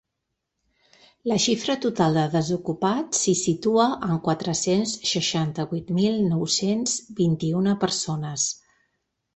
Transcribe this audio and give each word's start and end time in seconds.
La 1.31 1.35
xifra 1.43 1.75
total 1.83 2.17
de 2.19 2.23
desocupats 2.37 3.21
s’hi 3.27 3.35
situa 3.43 3.87
en 4.09 4.17
quatre-cents 4.31 4.95
seixanta-vuit 5.13 5.93
mil 6.01 6.19
nou-cents 6.35 7.01
vint-i-una 7.23 7.81
persones. 7.87 8.53